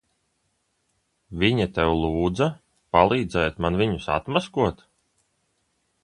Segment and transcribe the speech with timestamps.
[1.41, 2.47] Viņa tev lūdza
[2.97, 4.81] palīdzēt man viņus atmaskot?